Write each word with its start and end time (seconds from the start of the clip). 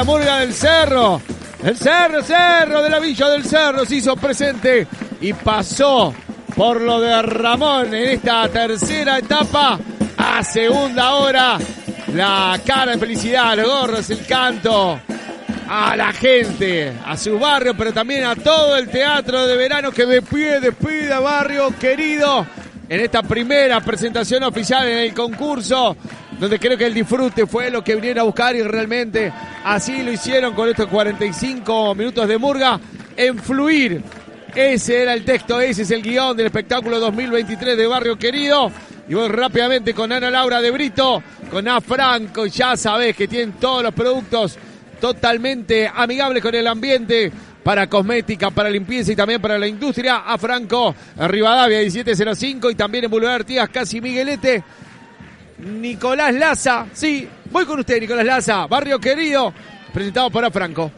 la 0.00 0.04
murga 0.04 0.38
del 0.38 0.54
cerro. 0.54 1.20
El 1.62 1.76
cerro, 1.76 2.22
cerro 2.22 2.82
de 2.82 2.88
la 2.88 2.98
villa 2.98 3.28
del 3.28 3.44
cerro 3.44 3.84
se 3.84 3.96
hizo 3.96 4.16
presente 4.16 4.86
y 5.20 5.34
pasó 5.34 6.14
por 6.56 6.80
lo 6.80 6.98
de 7.02 7.20
Ramón 7.20 7.92
en 7.92 8.08
esta 8.08 8.48
tercera 8.48 9.18
etapa 9.18 9.78
a 10.16 10.42
segunda 10.42 11.16
hora. 11.16 11.58
La 12.14 12.58
cara 12.64 12.92
de 12.92 12.98
felicidad, 12.98 13.54
los 13.58 13.66
gorros, 13.66 14.08
el 14.08 14.24
canto 14.24 14.98
a 15.68 15.94
la 15.96 16.14
gente, 16.14 16.94
a 17.04 17.14
su 17.18 17.38
barrio, 17.38 17.76
pero 17.76 17.92
también 17.92 18.24
a 18.24 18.36
todo 18.36 18.78
el 18.78 18.88
teatro 18.88 19.46
de 19.46 19.54
verano 19.54 19.90
que 19.90 20.06
despide 20.06 21.12
a 21.12 21.20
barrio 21.20 21.76
querido 21.78 22.46
en 22.88 23.00
esta 23.00 23.22
primera 23.22 23.82
presentación 23.82 24.44
oficial 24.44 24.88
en 24.88 24.96
el 24.96 25.12
concurso, 25.12 25.94
donde 26.40 26.58
creo 26.58 26.78
que 26.78 26.86
el 26.86 26.94
disfrute 26.94 27.46
fue 27.46 27.70
lo 27.70 27.84
que 27.84 27.94
vinieron 27.94 28.20
a 28.20 28.24
buscar 28.24 28.56
y 28.56 28.62
realmente 28.62 29.30
así 29.62 30.02
lo 30.02 30.10
hicieron 30.10 30.54
con 30.54 30.70
estos 30.70 30.86
45 30.86 31.94
minutos 31.94 32.26
de 32.26 32.38
murga 32.38 32.80
en 33.14 33.38
fluir. 33.38 34.02
Ese 34.54 35.02
era 35.02 35.12
el 35.12 35.24
texto, 35.24 35.60
ese 35.60 35.82
es 35.82 35.90
el 35.90 36.02
guion 36.02 36.36
del 36.36 36.46
espectáculo 36.46 36.98
2023 36.98 37.76
de 37.76 37.86
Barrio 37.86 38.18
Querido. 38.18 38.72
Y 39.06 39.14
voy 39.14 39.28
rápidamente 39.28 39.92
con 39.92 40.10
Ana 40.12 40.30
Laura 40.30 40.62
de 40.62 40.70
Brito, 40.70 41.22
con 41.50 41.68
A 41.68 41.80
Franco, 41.80 42.46
ya 42.46 42.74
sabés 42.76 43.14
que 43.14 43.28
tienen 43.28 43.52
todos 43.52 43.82
los 43.82 43.92
productos 43.92 44.56
totalmente 44.98 45.90
amigables 45.92 46.42
con 46.42 46.54
el 46.54 46.66
ambiente 46.66 47.30
para 47.62 47.86
cosmética, 47.86 48.50
para 48.50 48.70
limpieza 48.70 49.12
y 49.12 49.16
también 49.16 49.42
para 49.42 49.58
la 49.58 49.66
industria. 49.66 50.22
A 50.26 50.38
Franco, 50.38 50.94
Rivadavia 51.18 51.80
1705 51.80 52.70
y 52.70 52.74
también 52.74 53.04
en 53.04 53.10
Boulevard 53.10 53.40
Artigas, 53.40 53.68
casi 53.68 54.00
Miguelete. 54.00 54.64
Nicolás 55.60 56.34
Laza, 56.34 56.86
sí, 56.92 57.28
voy 57.50 57.66
con 57.66 57.78
usted, 57.80 58.00
Nicolás 58.00 58.24
Laza, 58.24 58.66
barrio 58.66 58.98
querido, 58.98 59.52
presentado 59.92 60.30
por 60.30 60.44
A 60.44 60.50
Franco. 60.50 60.90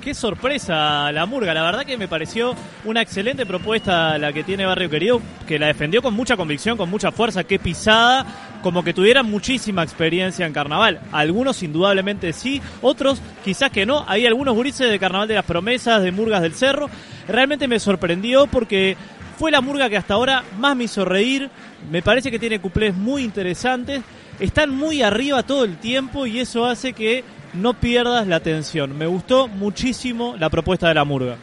Qué 0.00 0.14
sorpresa 0.14 1.12
la 1.12 1.26
murga, 1.26 1.52
la 1.52 1.62
verdad 1.62 1.84
que 1.84 1.98
me 1.98 2.08
pareció 2.08 2.54
una 2.84 3.02
excelente 3.02 3.44
propuesta 3.44 4.16
la 4.16 4.32
que 4.32 4.42
tiene 4.42 4.64
Barrio 4.64 4.88
Querido, 4.88 5.20
que 5.46 5.58
la 5.58 5.66
defendió 5.66 6.00
con 6.00 6.14
mucha 6.14 6.38
convicción, 6.38 6.78
con 6.78 6.88
mucha 6.88 7.12
fuerza, 7.12 7.44
qué 7.44 7.58
pisada, 7.58 8.24
como 8.62 8.82
que 8.82 8.94
tuvieran 8.94 9.30
muchísima 9.30 9.82
experiencia 9.82 10.46
en 10.46 10.54
carnaval. 10.54 11.00
Algunos 11.12 11.62
indudablemente 11.62 12.32
sí, 12.32 12.62
otros 12.80 13.20
quizás 13.44 13.70
que 13.70 13.84
no. 13.84 14.04
Hay 14.08 14.24
algunos 14.24 14.54
gurises 14.54 14.90
de 14.90 14.98
Carnaval 14.98 15.28
de 15.28 15.34
las 15.34 15.44
Promesas, 15.44 16.02
de 16.02 16.12
Murgas 16.12 16.40
del 16.40 16.54
Cerro. 16.54 16.88
Realmente 17.28 17.68
me 17.68 17.78
sorprendió 17.78 18.46
porque 18.46 18.96
fue 19.40 19.50
la 19.50 19.62
murga 19.62 19.88
que 19.88 19.96
hasta 19.96 20.12
ahora 20.12 20.44
más 20.58 20.76
me 20.76 20.84
hizo 20.84 21.02
reír. 21.02 21.48
Me 21.90 22.02
parece 22.02 22.30
que 22.30 22.38
tiene 22.38 22.60
cuplés 22.60 22.94
muy 22.94 23.22
interesantes. 23.22 24.02
Están 24.38 24.68
muy 24.68 25.00
arriba 25.00 25.42
todo 25.44 25.64
el 25.64 25.78
tiempo 25.78 26.26
y 26.26 26.40
eso 26.40 26.66
hace 26.66 26.92
que 26.92 27.24
no 27.54 27.72
pierdas 27.72 28.26
la 28.26 28.36
atención. 28.36 28.98
Me 28.98 29.06
gustó 29.06 29.48
muchísimo 29.48 30.36
la 30.38 30.50
propuesta 30.50 30.88
de 30.88 30.94
la 30.94 31.06
murga. 31.06 31.38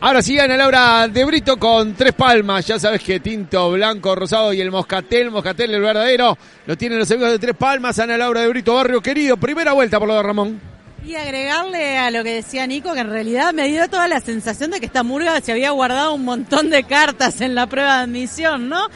Ahora 0.00 0.20
sí, 0.20 0.36
Ana 0.36 0.56
Laura 0.56 1.06
de 1.06 1.24
Brito 1.24 1.56
con 1.58 1.94
tres 1.94 2.12
palmas. 2.12 2.66
Ya 2.66 2.76
sabes 2.80 3.04
que 3.04 3.20
tinto, 3.20 3.70
blanco, 3.70 4.16
rosado 4.16 4.52
y 4.52 4.60
el 4.60 4.72
moscatel, 4.72 5.30
moscatel 5.30 5.72
el 5.72 5.80
verdadero, 5.80 6.36
lo 6.66 6.76
tienen 6.76 6.98
los 6.98 7.08
amigos 7.12 7.30
de 7.30 7.38
tres 7.38 7.54
palmas. 7.56 8.00
Ana 8.00 8.18
Laura 8.18 8.40
de 8.40 8.48
Brito, 8.48 8.74
barrio 8.74 9.00
querido. 9.00 9.36
Primera 9.36 9.74
vuelta 9.74 10.00
por 10.00 10.08
lo 10.08 10.16
de 10.16 10.22
Ramón. 10.24 10.67
Y 11.08 11.16
agregarle 11.16 11.96
a 11.96 12.10
lo 12.10 12.22
que 12.22 12.34
decía 12.34 12.66
Nico, 12.66 12.92
que 12.92 13.00
en 13.00 13.08
realidad 13.08 13.54
me 13.54 13.66
dio 13.66 13.88
toda 13.88 14.08
la 14.08 14.20
sensación 14.20 14.70
de 14.70 14.78
que 14.78 14.84
esta 14.84 15.02
murga 15.02 15.40
se 15.40 15.52
había 15.52 15.70
guardado 15.70 16.12
un 16.12 16.22
montón 16.22 16.68
de 16.68 16.84
cartas 16.84 17.40
en 17.40 17.54
la 17.54 17.66
prueba 17.66 17.96
de 17.96 18.02
admisión, 18.02 18.68
¿no? 18.68 18.88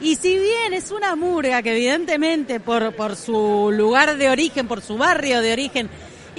Y 0.00 0.16
si 0.16 0.36
bien 0.36 0.72
es 0.72 0.90
una 0.90 1.14
murga 1.14 1.62
que 1.62 1.70
evidentemente 1.70 2.58
por, 2.58 2.92
por 2.96 3.14
su 3.14 3.70
lugar 3.72 4.16
de 4.16 4.30
origen, 4.30 4.66
por 4.66 4.82
su 4.82 4.98
barrio 4.98 5.40
de 5.42 5.52
origen, 5.52 5.88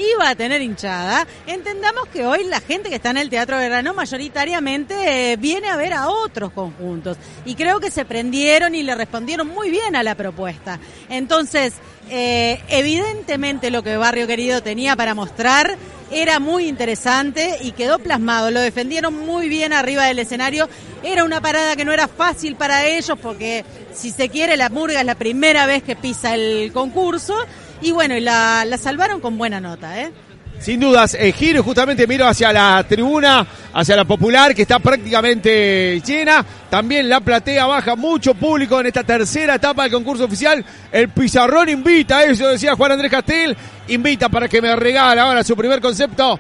iba 0.02 0.30
a 0.30 0.36
tener 0.36 0.62
hinchada, 0.62 1.28
entendamos 1.48 2.08
que 2.08 2.26
hoy 2.26 2.44
la 2.46 2.60
gente 2.60 2.90
que 2.90 2.96
está 2.96 3.12
en 3.12 3.18
el 3.18 3.30
Teatro 3.30 3.58
Verano 3.58 3.94
mayoritariamente 3.94 5.32
eh, 5.34 5.38
viene 5.38 5.70
a 5.70 5.78
ver 5.78 5.94
a 5.94 6.10
otros 6.10 6.52
conjuntos. 6.52 7.18
Y 7.46 7.56
creo 7.56 7.80
que 7.80 7.92
se 7.92 8.06
prendieron 8.06 8.75
y 8.75 8.84
le 8.84 8.96
respondieron 8.96 9.48
muy 9.48 9.70
bien 9.70 9.96
a 9.96 10.03
la 10.03 10.16
propuesta. 10.16 10.80
Entonces, 11.09 11.74
eh, 12.09 12.62
evidentemente 12.70 13.72
lo 13.72 13.84
que 13.84 13.98
Barrio 13.98 14.28
Querido 14.28 14.62
tenía 14.62 14.96
para 14.96 15.14
mostrar 15.14 15.78
era 16.12 16.40
muy 16.40 16.68
interesante 16.68 17.58
y 17.62 17.72
quedó 17.72 17.98
plasmado. 18.00 18.52
Lo 18.52 18.59
defendieron 18.59 19.14
muy 19.25 19.48
bien 19.48 19.72
arriba 19.72 20.06
del 20.06 20.20
escenario. 20.20 20.68
Era 21.04 21.24
una 21.24 21.42
parada 21.42 21.75
que 21.75 21.86
no 21.86 21.94
era 21.94 22.08
fácil 22.08 22.56
para 22.56 22.86
ellos 22.86 23.18
porque, 23.22 23.64
si 23.94 24.12
se 24.12 24.30
quiere, 24.30 24.58
la 24.58 24.70
murga 24.70 25.00
es 25.00 25.06
la 25.06 25.16
primera 25.16 25.66
vez 25.66 25.84
que 25.84 25.96
pisa 25.96 26.36
el 26.36 26.72
concurso. 26.74 27.36
Y 27.81 27.92
bueno, 27.92 28.16
y 28.16 28.22
la, 28.22 28.66
salvaron 28.80 29.19
con 29.19 29.38
buena 29.38 29.59
nota, 29.59 30.00
¿eh? 30.02 30.12
Sin 30.59 30.80
dudas, 30.80 31.18
eh, 31.19 31.31
giro 31.31 31.64
justamente 31.64 32.06
miro 32.06 32.28
hacia 32.28 32.53
la 32.53 32.86
tribuna, 32.88 33.47
hacia 33.74 33.96
la 33.96 34.06
popular, 34.06 34.53
que 34.53 34.62
está 34.62 34.78
prácticamente 34.78 36.00
llena. 36.06 36.46
También 36.69 37.09
la 37.09 37.19
platea 37.19 37.66
baja 37.66 37.96
mucho 37.96 38.36
público 38.36 38.80
en 38.80 38.86
esta 38.86 39.03
tercera 39.03 39.56
etapa 39.56 39.84
del 39.84 39.92
concurso 39.92 40.25
oficial. 40.25 40.64
El 40.92 41.09
pizarrón 41.09 41.69
invita, 41.69 42.24
eso 42.25 42.47
decía 42.47 42.75
Juan 42.75 42.92
Andrés 42.92 43.09
Castel, 43.09 43.58
invita 43.88 44.30
para 44.30 44.48
que 44.48 44.62
me 44.62 44.75
regale 44.75 45.19
ahora 45.19 45.44
su 45.44 45.56
primer 45.56 45.81
concepto. 45.81 46.40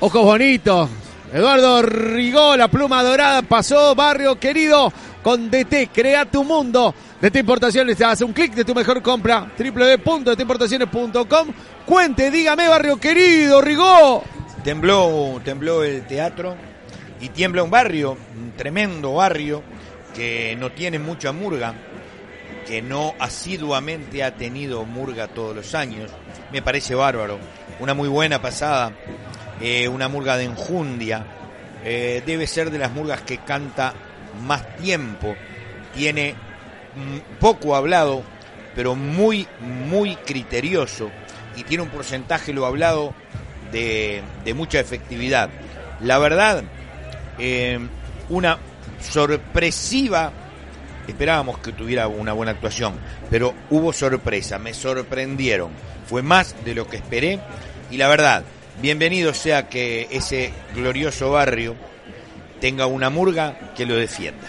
Ojos 0.00 0.24
bonitos. 0.24 0.88
Eduardo 1.32 1.82
Rigó, 1.82 2.56
la 2.56 2.68
pluma 2.68 3.02
dorada, 3.02 3.42
pasó, 3.42 3.94
barrio 3.94 4.38
querido, 4.38 4.92
con 5.22 5.50
DT, 5.50 5.90
crea 5.92 6.24
tu 6.24 6.44
mundo. 6.44 6.94
DT 7.20 7.40
Importaciones, 7.40 8.00
hace 8.00 8.24
un 8.24 8.32
clic 8.32 8.54
de 8.54 8.64
tu 8.64 8.74
mejor 8.74 9.02
compra, 9.02 9.50
www.dtimportaciones.com. 9.58 11.48
Cuente, 11.84 12.30
dígame, 12.30 12.68
barrio 12.68 12.98
querido, 12.98 13.60
Rigó. 13.60 14.22
Tembló, 14.62 15.40
tembló 15.44 15.82
el 15.82 16.06
teatro 16.06 16.56
y 17.20 17.28
tiembla 17.30 17.62
un 17.64 17.70
barrio, 17.70 18.16
un 18.36 18.52
tremendo 18.52 19.14
barrio 19.14 19.62
que 20.14 20.56
no 20.56 20.70
tiene 20.72 20.98
mucha 20.98 21.32
murga, 21.32 21.74
que 22.66 22.82
no 22.82 23.14
asiduamente 23.18 24.22
ha 24.24 24.34
tenido 24.34 24.84
murga 24.84 25.28
todos 25.28 25.54
los 25.54 25.74
años. 25.74 26.10
Me 26.52 26.62
parece 26.62 26.94
bárbaro. 26.94 27.38
Una 27.80 27.94
muy 27.94 28.08
buena 28.08 28.40
pasada, 28.40 28.92
eh, 29.60 29.88
una 29.88 30.08
murga 30.08 30.36
de 30.36 30.44
enjundia. 30.44 31.24
Eh, 31.84 32.22
debe 32.26 32.46
ser 32.46 32.70
de 32.70 32.78
las 32.78 32.92
murgas 32.92 33.22
que 33.22 33.38
canta 33.38 33.94
más 34.46 34.76
tiempo. 34.76 35.36
Tiene 35.94 36.34
mm, 36.94 37.38
poco 37.40 37.76
hablado, 37.76 38.22
pero 38.74 38.94
muy, 38.94 39.46
muy 39.60 40.16
criterioso. 40.16 41.10
Y 41.56 41.64
tiene 41.64 41.84
un 41.84 41.90
porcentaje, 41.90 42.52
lo 42.52 42.66
hablado, 42.66 43.14
de, 43.72 44.22
de 44.44 44.54
mucha 44.54 44.80
efectividad. 44.80 45.48
La 46.00 46.18
verdad, 46.18 46.62
eh, 47.38 47.78
una 48.28 48.58
sorpresiva, 49.00 50.32
esperábamos 51.06 51.58
que 51.58 51.72
tuviera 51.72 52.08
una 52.08 52.32
buena 52.32 52.52
actuación, 52.52 52.94
pero 53.30 53.54
hubo 53.70 53.92
sorpresa, 53.92 54.58
me 54.58 54.74
sorprendieron, 54.74 55.70
fue 56.06 56.22
más 56.22 56.54
de 56.64 56.74
lo 56.74 56.86
que 56.86 56.96
esperé 56.96 57.40
y 57.90 57.96
la 57.96 58.08
verdad, 58.08 58.44
bienvenido 58.80 59.32
sea 59.34 59.68
que 59.68 60.08
ese 60.10 60.52
glorioso 60.74 61.30
barrio 61.30 61.74
tenga 62.60 62.86
una 62.86 63.10
murga 63.10 63.72
que 63.76 63.86
lo 63.86 63.96
defienda. 63.96 64.48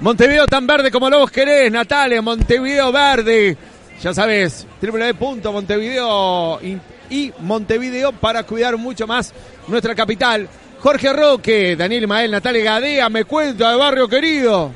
Montevideo 0.00 0.46
tan 0.46 0.66
verde 0.66 0.90
como 0.90 1.08
lo 1.08 1.20
vos 1.20 1.30
querés, 1.30 1.72
Natalia, 1.72 2.20
Montevideo 2.20 2.92
verde. 2.92 3.56
Ya 4.02 4.12
sabes, 4.12 4.66
www.montevideo 4.80 6.60
y 7.08 7.32
Montevideo 7.40 8.12
para 8.12 8.42
cuidar 8.42 8.76
mucho 8.76 9.06
más 9.06 9.32
nuestra 9.68 9.94
capital. 9.94 10.48
Jorge 10.80 11.12
Roque, 11.12 11.76
Daniel 11.76 12.06
Mael, 12.06 12.30
Natalia 12.30 12.62
Gadea, 12.62 13.08
me 13.08 13.24
cuenta 13.24 13.70
de 13.70 13.76
Barrio 13.76 14.06
Querido. 14.08 14.70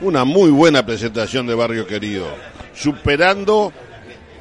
Una 0.00 0.24
muy 0.24 0.50
buena 0.50 0.84
presentación 0.84 1.46
de 1.46 1.54
Barrio 1.54 1.86
Querido, 1.86 2.26
superando, 2.74 3.72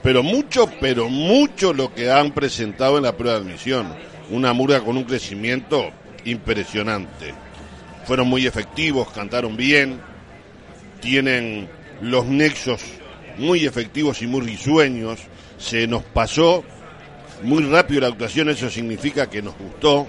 pero 0.04 0.22
mucho, 0.22 0.70
pero 0.82 1.10
mucho 1.10 1.74
lo 1.74 1.94
que 1.96 2.12
han 2.12 2.32
presentado 2.32 2.98
en 2.98 3.04
la 3.04 3.16
prueba 3.16 3.40
de 3.40 3.46
admisión. 3.46 3.88
Una 4.30 4.52
murga 4.52 4.82
con 4.82 4.98
un 4.98 5.06
crecimiento 5.06 5.92
impresionante. 6.26 7.34
Fueron 8.06 8.28
muy 8.28 8.46
efectivos, 8.46 9.10
cantaron 9.12 9.56
bien, 9.56 10.02
tienen 11.00 11.70
los 12.02 12.26
nexos 12.26 12.82
muy 13.38 13.66
efectivos 13.66 14.22
y 14.22 14.28
muy 14.28 14.42
risueños. 14.42 15.20
Se 15.58 15.88
nos 15.88 16.04
pasó 16.04 16.66
muy 17.42 17.64
rápido 17.64 18.02
la 18.02 18.08
actuación, 18.08 18.50
eso 18.50 18.70
significa 18.70 19.30
que 19.30 19.42
nos 19.42 19.58
gustó. 19.58 20.06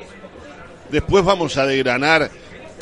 Después 0.90 1.24
vamos 1.24 1.56
a 1.56 1.66
degranar 1.66 2.30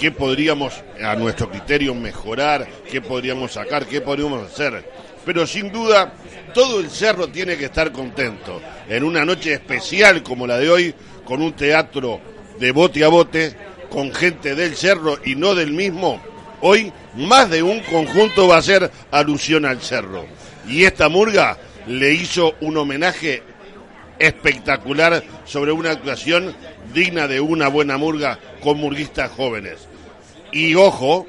qué 0.03 0.11
podríamos, 0.11 0.83
a 1.01 1.15
nuestro 1.15 1.49
criterio, 1.49 1.95
mejorar, 1.95 2.67
qué 2.91 3.01
podríamos 3.01 3.53
sacar, 3.53 3.87
qué 3.87 4.01
podríamos 4.01 4.51
hacer. 4.51 4.85
Pero 5.25 5.47
sin 5.47 5.71
duda, 5.71 6.15
todo 6.53 6.81
el 6.81 6.91
cerro 6.91 7.29
tiene 7.29 7.57
que 7.57 7.67
estar 7.67 7.93
contento. 7.93 8.61
En 8.89 9.05
una 9.05 9.25
noche 9.25 9.53
especial 9.53 10.25
como 10.25 10.45
la 10.45 10.59
de 10.59 10.69
hoy, 10.69 10.95
con 11.25 11.41
un 11.41 11.53
teatro 11.53 12.21
de 12.59 12.73
bote 12.73 13.05
a 13.05 13.09
bote, 13.09 13.55
con 13.89 14.13
gente 14.13 14.57
del 14.57 14.75
cerro 14.75 15.21
y 15.25 15.37
no 15.37 15.55
del 15.55 15.71
mismo, 15.71 16.21
hoy 16.63 16.93
más 17.15 17.49
de 17.49 17.63
un 17.63 17.79
conjunto 17.83 18.49
va 18.49 18.57
a 18.57 18.59
hacer 18.59 18.91
alusión 19.13 19.65
al 19.65 19.81
cerro. 19.81 20.27
Y 20.67 20.83
esta 20.83 21.09
murga 21.09 21.59
le 21.87 22.13
hizo 22.13 22.55
un 22.61 22.77
homenaje 22.77 23.45
espectacular 24.19 25.23
sobre 25.45 25.71
una 25.71 25.93
actuación 25.93 26.57
digna 26.93 27.29
de 27.29 27.41
una 27.41 27.69
buena 27.69 27.99
murga 27.99 28.41
con 28.61 28.79
murguistas 28.79 29.31
jóvenes. 29.31 29.92
Y 30.53 30.75
ojo, 30.75 31.27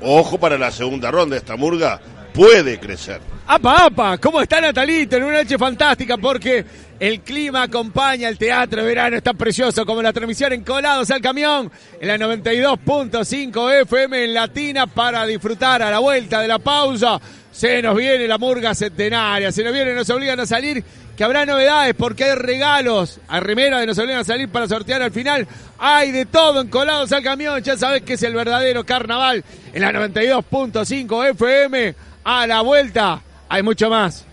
ojo 0.00 0.38
para 0.38 0.58
la 0.58 0.70
segunda 0.70 1.10
ronda, 1.10 1.36
esta 1.36 1.56
murga 1.56 2.00
puede 2.34 2.78
crecer. 2.78 3.20
¡Apa, 3.46 3.86
apa! 3.86 4.18
¿Cómo 4.18 4.42
está 4.42 4.60
Natalito? 4.60 5.16
En 5.16 5.22
una 5.24 5.38
noche 5.38 5.56
fantástica 5.56 6.16
porque 6.16 6.64
el 6.98 7.20
clima 7.20 7.64
acompaña 7.64 8.28
el 8.28 8.38
teatro 8.38 8.80
de 8.80 8.88
verano, 8.88 9.16
está 9.16 9.34
precioso 9.34 9.84
como 9.84 10.02
la 10.02 10.12
transmisión 10.12 10.52
en 10.52 10.64
Colados 10.64 11.10
al 11.10 11.20
Camión, 11.20 11.70
en 12.00 12.08
la 12.08 12.16
92.5 12.16 13.82
FM 13.82 14.24
en 14.24 14.34
Latina 14.34 14.86
para 14.86 15.26
disfrutar 15.26 15.82
a 15.82 15.90
la 15.90 15.98
vuelta 15.98 16.40
de 16.40 16.48
la 16.48 16.58
pausa. 16.58 17.20
Se 17.52 17.80
nos 17.82 17.96
viene 17.96 18.26
la 18.26 18.38
murga 18.38 18.74
centenaria, 18.74 19.52
se 19.52 19.62
nos 19.62 19.72
viene, 19.72 19.94
nos 19.94 20.08
obligan 20.10 20.40
a 20.40 20.46
salir, 20.46 20.82
que 21.16 21.24
habrá 21.24 21.46
novedades 21.46 21.94
porque 21.94 22.24
hay 22.24 22.34
regalos, 22.34 23.18
a 23.28 23.40
remera 23.40 23.78
de 23.80 23.86
nos 23.86 23.98
obligan 23.98 24.20
a 24.20 24.24
salir 24.24 24.48
para 24.48 24.68
sortear 24.68 25.02
al 25.02 25.12
final. 25.12 25.46
Hay 25.78 26.12
de 26.12 26.26
todo 26.26 26.60
en 26.60 26.68
Colados 26.68 27.12
al 27.12 27.22
Camión, 27.22 27.62
ya 27.62 27.76
sabes 27.76 28.02
que 28.02 28.14
es 28.14 28.22
el 28.22 28.34
verdadero 28.34 28.84
carnaval 28.84 29.44
en 29.72 29.82
la 29.82 29.92
92.5 29.92 31.30
FM. 31.30 31.94
A 32.24 32.46
la 32.46 32.60
vuelta 32.62 33.22
hay 33.48 33.62
mucho 33.62 33.88
más 33.88 34.24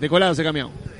de 0.00 0.08
Colados 0.08 0.38
al 0.38 0.44
Camión. 0.44 0.81